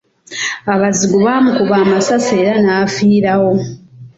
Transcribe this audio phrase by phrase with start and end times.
[0.73, 3.51] Abazigu baamukuba amasasi era n’afiirawo.